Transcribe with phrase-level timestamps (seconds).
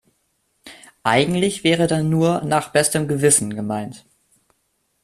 [1.03, 4.03] Eigentlich wäre dann nur "nach bestem Gewissen" gemeint.